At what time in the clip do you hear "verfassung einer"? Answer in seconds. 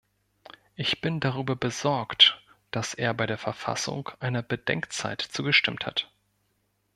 3.37-4.41